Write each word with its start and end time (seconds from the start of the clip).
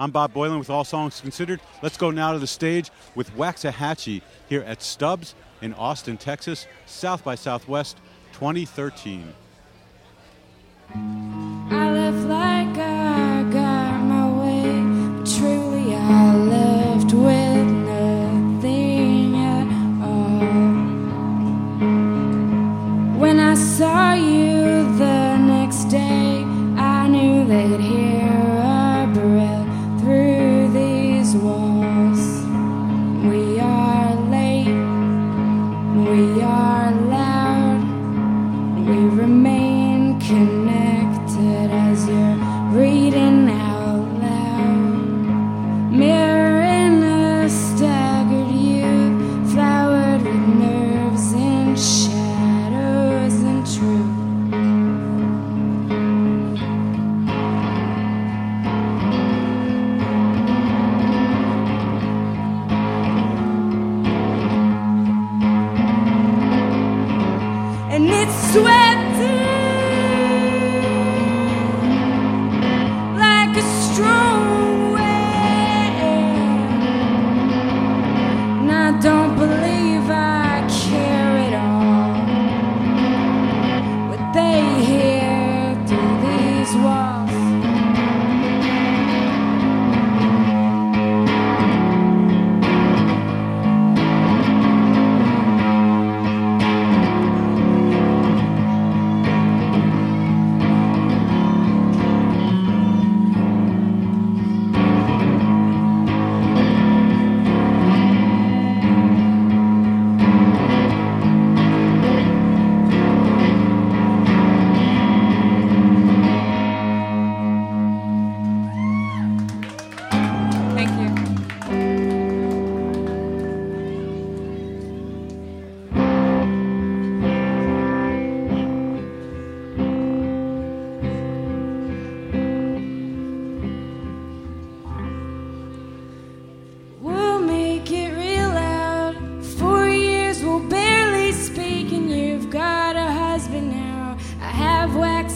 I'm 0.00 0.12
Bob 0.12 0.32
Boilen 0.32 0.60
with 0.60 0.70
All 0.70 0.84
Songs 0.84 1.20
Considered. 1.20 1.60
Let's 1.82 1.96
go 1.96 2.12
now 2.12 2.32
to 2.32 2.38
the 2.38 2.46
stage 2.46 2.92
with 3.16 3.34
Waxahatchee 3.36 4.22
here 4.48 4.62
at 4.62 4.80
Stubbs 4.80 5.34
in 5.60 5.74
Austin, 5.74 6.16
Texas, 6.16 6.68
South 6.86 7.24
by 7.24 7.34
Southwest 7.34 7.96
2013. 8.34 9.34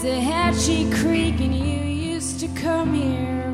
the 0.03 0.09
Hatchie 0.09 0.91
Creek, 1.01 1.39
and 1.39 1.55
you 1.55 1.79
used 1.79 2.41
to 2.41 2.49
come 2.61 2.93
here. 2.93 3.52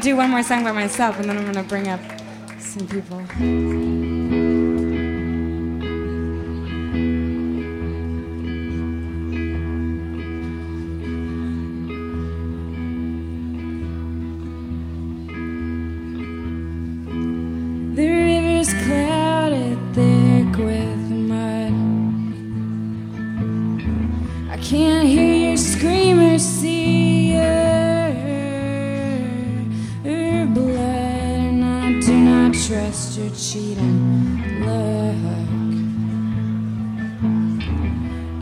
to 0.00 0.08
do 0.08 0.16
one 0.16 0.30
more 0.30 0.42
song 0.42 0.64
by 0.64 0.72
myself, 0.72 1.18
and 1.18 1.28
then 1.28 1.36
I'm 1.36 1.44
going 1.44 1.56
to 1.56 1.62
bring 1.62 1.88
up 1.88 2.00
some 2.58 2.86
people. 2.86 4.59
trust 32.70 33.18
your 33.18 33.30
cheating 33.30 34.60
look. 34.60 35.16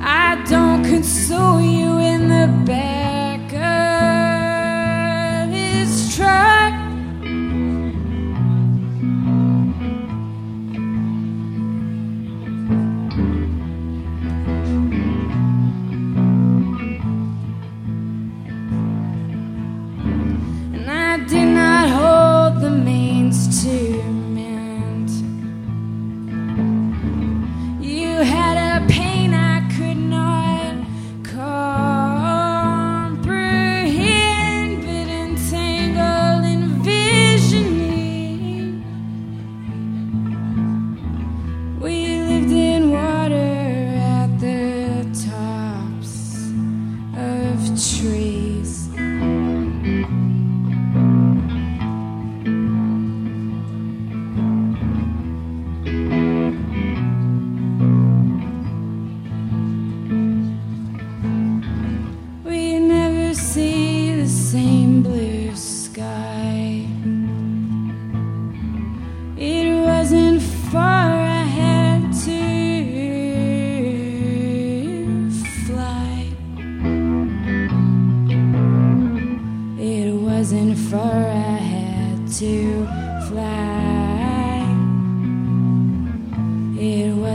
I 0.03 0.45
don't 0.47 0.85
console 0.85 1.63
you 1.63 1.97
in 1.97 2.29
the 2.29 2.65
bed. 2.67 2.98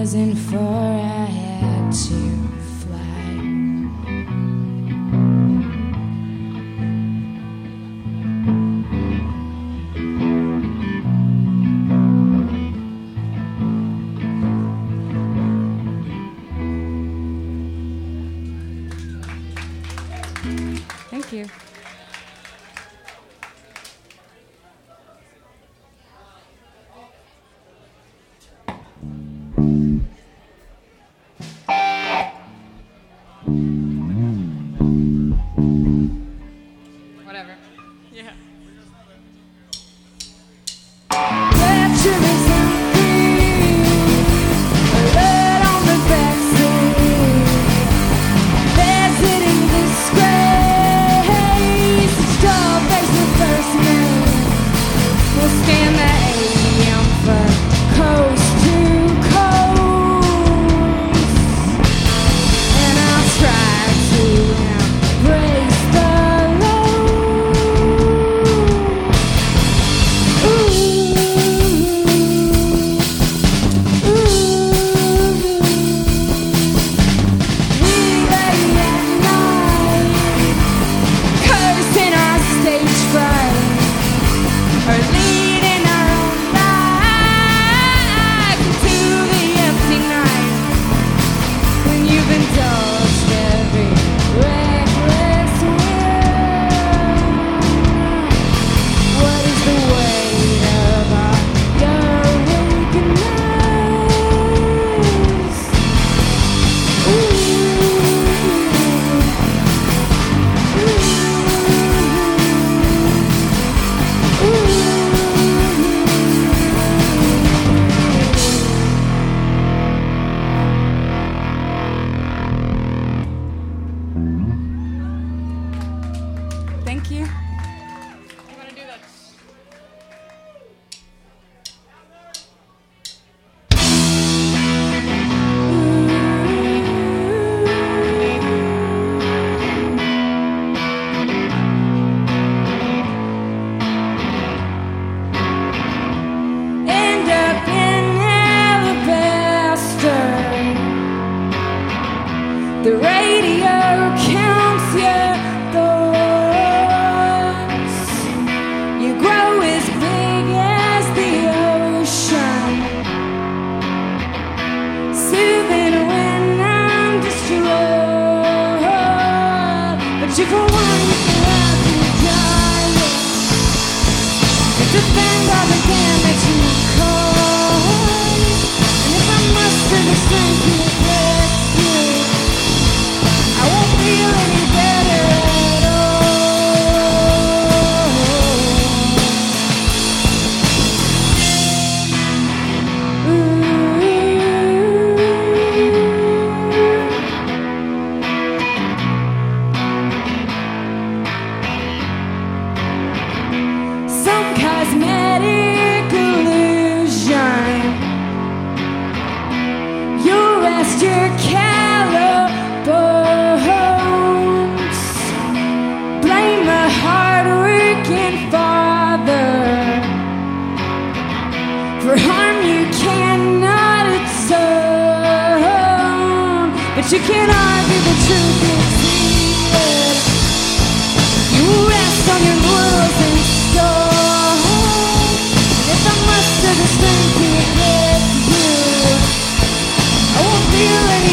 wasn't 0.04 0.38
for 0.38 0.58
I 0.58 1.26
had 1.28 1.94
to. 1.94 2.43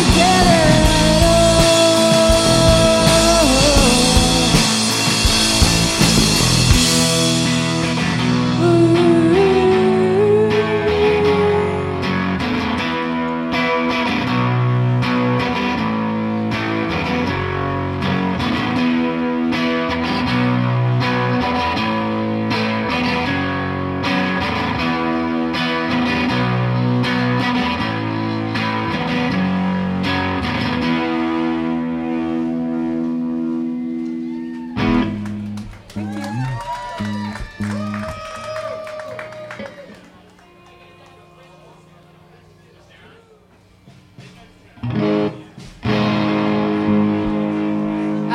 Feel 0.03 0.40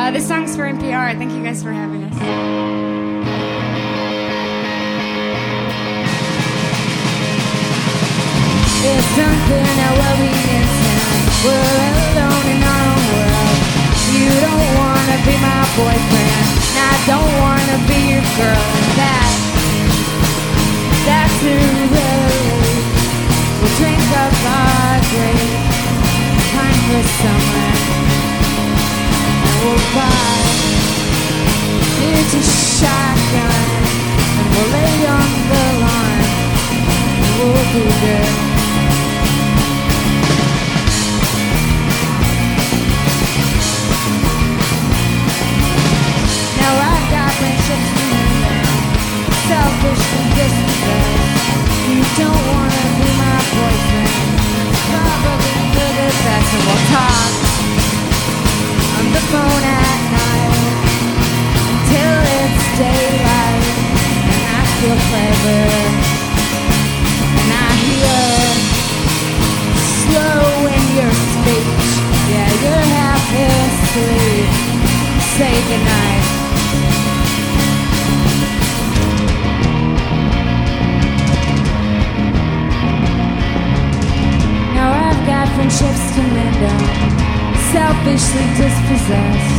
Uh, 0.06 0.10
this 0.12 0.28
song's 0.28 0.54
for 0.54 0.62
NPR. 0.62 1.18
Thank 1.18 1.32
you 1.32 1.42
guys 1.42 1.64
for 1.64 1.72
having 1.72 2.04
us. 2.04 2.14
Unclear 9.18 9.66
now 9.66 9.92
what 9.98 10.14
we 10.22 10.30
intend. 10.30 11.26
We're 11.42 11.58
alone 11.90 12.46
in 12.54 12.62
our 12.62 12.86
own 12.86 13.02
world. 13.18 13.58
You 14.14 14.30
don't 14.46 14.70
wanna 14.78 15.18
be 15.26 15.34
my 15.42 15.62
boyfriend, 15.74 16.54
and 16.54 16.78
I 16.86 16.94
don't 17.10 17.32
wanna 17.42 17.78
be 17.90 17.98
your 18.14 18.22
girl. 18.38 18.66
That, 18.94 19.30
that's 21.02 21.34
too 21.42 21.50
early. 21.50 22.14
We'll 23.58 23.74
drink 23.74 24.06
up 24.22 24.34
our 24.54 25.02
drink, 25.10 25.50
time 26.54 26.78
for 26.94 27.02
summer, 27.18 27.70
it's 31.98 32.34
a 32.34 32.42
shotgun, 32.78 33.66
and 34.38 34.46
we'll 34.54 34.70
lay 34.70 35.06
on 35.10 35.28
the 35.50 35.66
and 37.18 37.30
we'll. 37.38 38.30
Now 46.62 46.74
I've 46.86 47.06
got 47.10 47.32
selfish 49.50 50.04
and 50.14 50.28
dispossessed. 50.38 51.50
You 51.90 52.02
don't 52.22 52.42
wanna 52.54 52.86
be 52.98 53.08
my 53.18 53.38
boyfriend, 53.50 54.14
probably 54.94 55.58
the 55.74 56.08
best, 56.22 56.50
we'll 56.54 56.82
talk 56.94 57.45
phone 59.30 59.64
at 59.64 60.00
night 60.18 60.54
till 61.90 62.18
it's 62.38 62.66
daylight, 62.78 63.64
and 64.30 64.42
I 64.54 64.62
feel 64.78 64.98
clever, 65.10 65.62
and 67.40 67.50
I 67.50 67.70
hear 67.86 68.22
slow 70.04 70.40
in 70.76 70.84
your 70.98 71.14
speech. 71.32 71.90
Yeah, 72.30 72.50
you're 72.62 72.86
half 72.94 73.26
asleep. 73.46 74.48
Say 75.36 75.54
goodnight. 75.68 76.24
Now 84.74 84.88
I've 84.92 85.22
got 85.26 85.46
friendships 85.54 86.04
to 86.14 86.22
up, 86.45 86.45
selfishly 87.76 88.46
dispossessed. 88.56 89.56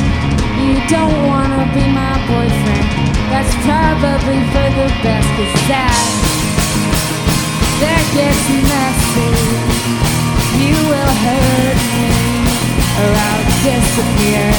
You 0.57 0.73
don't 0.89 1.17
wanna 1.29 1.69
be 1.77 1.85
my 1.93 2.17
boyfriend, 2.25 2.89
that's 3.29 3.53
probably 3.61 4.41
for 4.53 4.67
the 4.79 4.89
best, 5.05 5.29
cause 5.37 5.53
that, 5.69 6.01
that 7.77 8.03
gets 8.17 8.45
messy. 8.73 9.33
You 10.65 10.73
will 10.89 11.13
hurt 11.25 11.77
me, 11.93 12.09
or 12.97 13.09
I'll 13.27 13.45
disappear. 13.69 14.49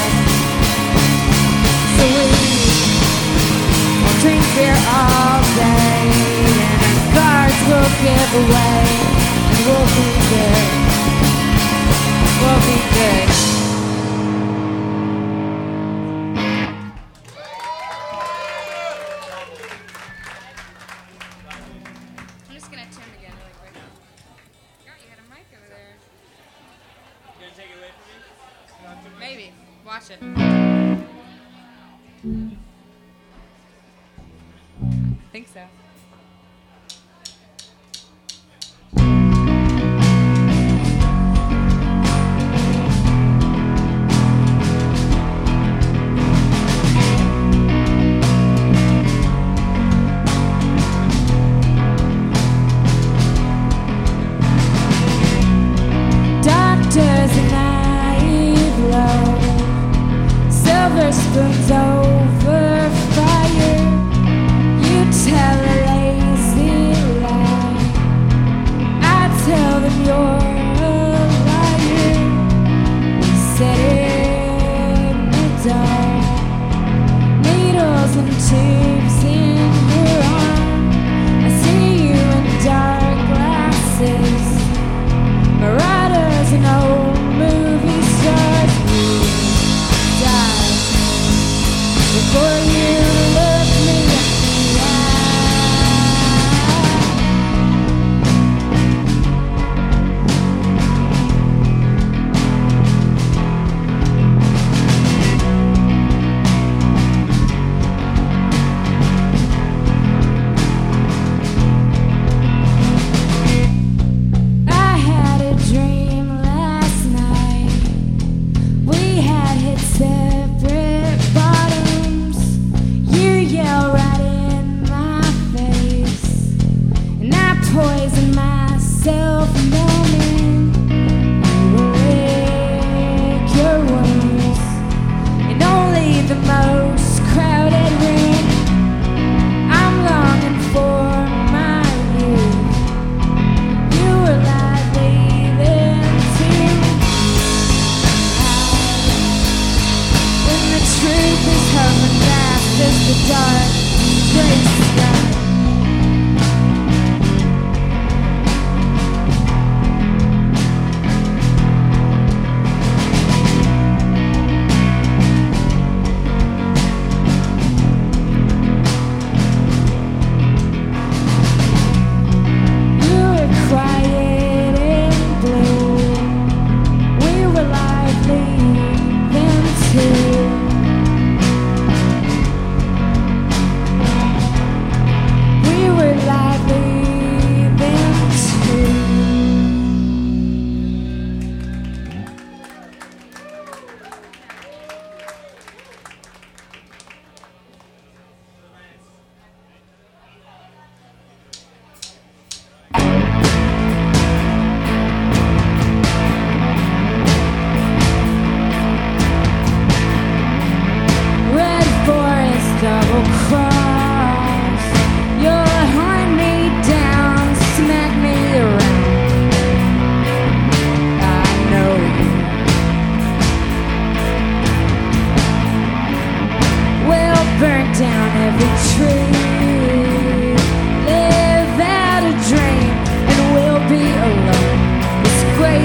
So 1.98 2.04
we 2.14 2.30
will 4.06 4.18
drink 4.22 4.44
beer 4.54 4.78
all 4.98 5.42
day, 5.58 6.06
and 6.62 6.80
our 6.86 7.02
cards 7.10 7.58
will 7.66 7.90
give 8.06 8.30
away, 8.38 8.78
and 9.50 9.58
we'll 9.66 9.90
be 9.98 10.10
good. 10.30 10.77
We'll 12.40 12.60
be 12.60 12.78
good. 12.94 13.57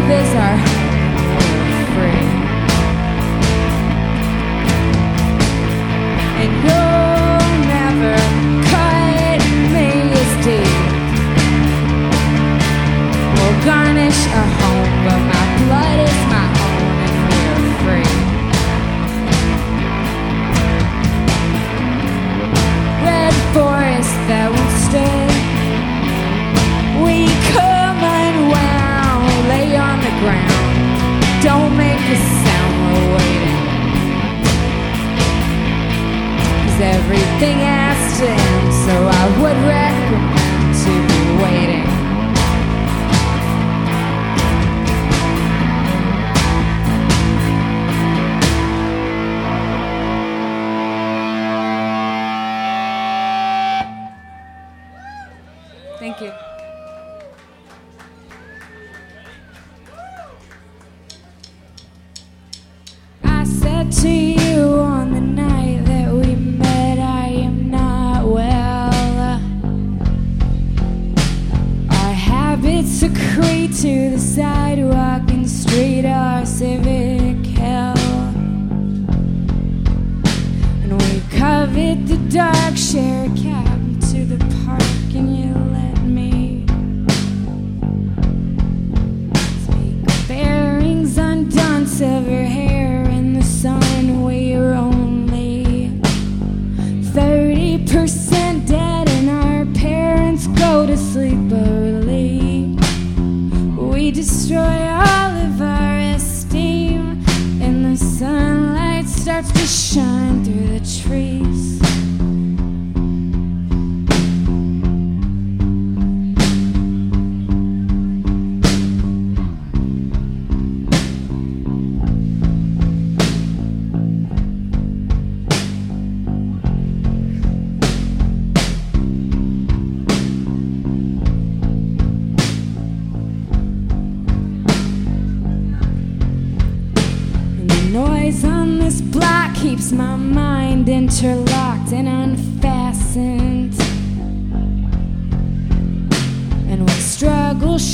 deep 0.04 0.12
is 0.12 0.36
our 0.36 0.73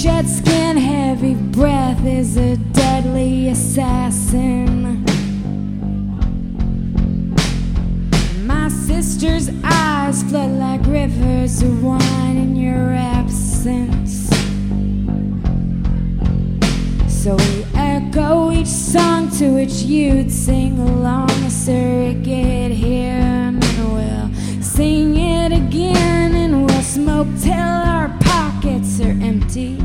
Shed 0.01 0.29
skin, 0.29 0.77
heavy 0.77 1.33
breath 1.33 2.05
is 2.05 2.37
a 2.37 2.55
deadly 2.55 3.49
assassin. 3.49 5.03
My 8.47 8.69
sister's 8.69 9.49
eyes 9.61 10.23
flood 10.23 10.51
like 10.51 10.85
rivers 10.85 11.61
of 11.61 11.83
wine 11.83 12.37
in 12.37 12.55
your 12.55 12.93
absence. 12.93 14.29
So 17.09 17.35
we 17.35 17.65
echo 17.75 18.53
each 18.53 18.67
song 18.67 19.29
to 19.31 19.49
which 19.49 19.83
you'd 19.83 20.31
sing 20.31 20.79
along 20.79 21.29
a 21.29 21.49
surrogate 21.49 22.71
hymn, 22.71 23.59
and 23.61 23.93
we'll 23.93 24.63
sing 24.63 25.17
it 25.17 25.51
again, 25.51 26.35
and 26.35 26.65
we'll 26.65 26.83
smoke 26.83 27.27
till 27.41 27.53
our 27.53 28.17
are 29.01 29.15
empty. 29.21 29.75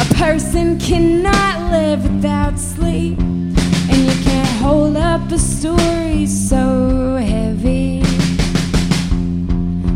A 0.00 0.14
person 0.14 0.78
cannot 0.78 1.70
live 1.70 2.02
without 2.02 2.58
sleep, 2.58 3.18
and 3.18 3.98
you 3.98 4.24
can't 4.24 4.48
hold 4.60 4.96
up 4.96 5.30
a 5.30 5.38
story 5.38 6.26
so 6.26 7.16
heavy. 7.16 8.00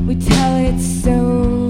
We 0.07 0.15
tell 0.15 0.57
it 0.57 0.81
so. 0.81 1.68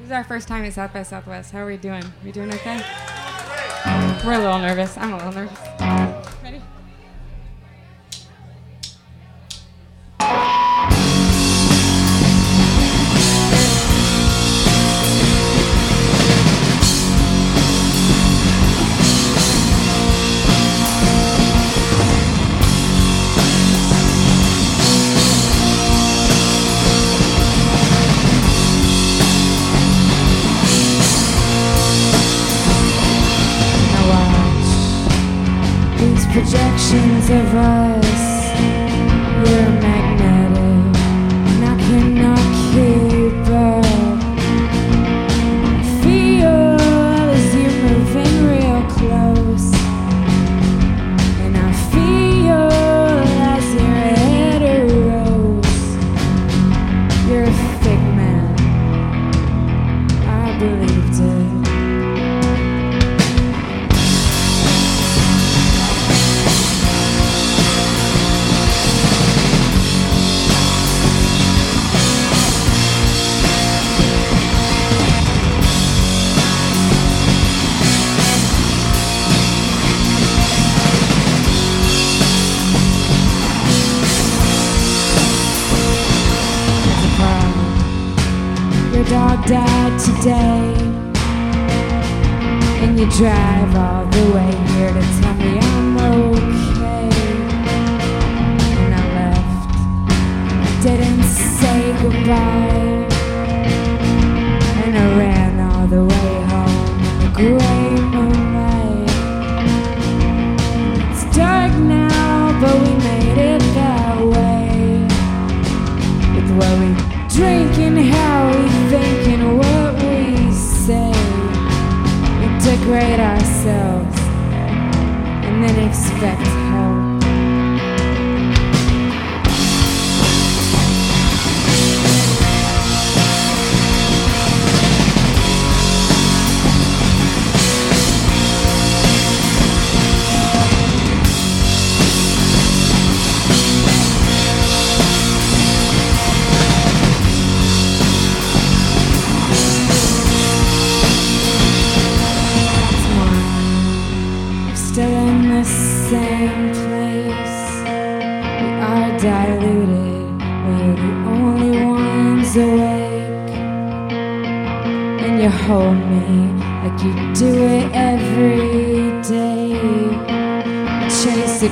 This 0.00 0.06
is 0.06 0.12
our 0.12 0.24
first 0.24 0.48
time 0.48 0.64
at 0.64 0.72
South 0.72 0.94
by 0.94 1.02
Southwest. 1.02 1.52
How 1.52 1.58
are 1.58 1.66
we 1.66 1.76
doing? 1.76 2.02
We 2.24 2.32
doing 2.32 2.50
okay? 2.54 2.82
We're 4.24 4.32
a 4.32 4.38
little 4.38 4.58
nervous. 4.58 4.96
I'm 4.96 5.12
a 5.12 5.16
little 5.18 5.32
nervous. 5.32 5.58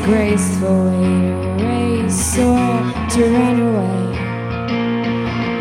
gracefully 0.09 1.37
race 1.68 2.38
or 2.38 2.81
to 3.12 3.21
run 3.31 3.61
away. 3.68 4.05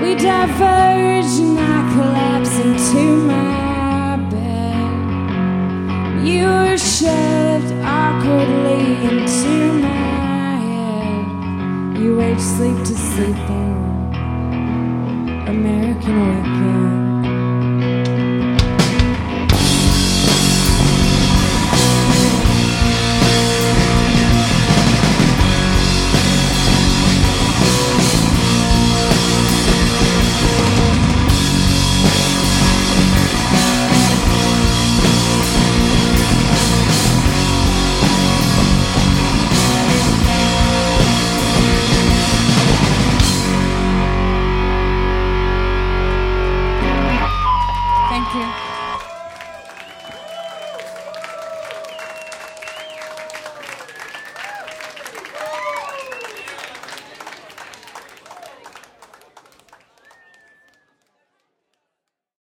We 0.02 0.16
diverge 0.16 1.34
and 1.46 1.60
I 1.60 1.78
collapse 1.94 2.56
into 2.58 3.04
my 3.28 4.16
bed. 4.32 4.92
You 6.26 6.46
are 6.48 6.78
shoved 6.78 7.74
awkwardly 7.84 8.84
into 9.10 9.56
my 9.84 10.56
head. 10.70 12.00
You 12.00 12.16
wage 12.16 12.40
sleep 12.40 12.78
to 12.86 12.96
sleep 12.96 13.50
on 13.50 13.68
American 15.50 16.16
Wicked. 16.26 16.77